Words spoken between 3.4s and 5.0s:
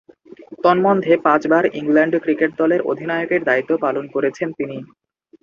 দায়িত্ব পালন করেছেন তিনি।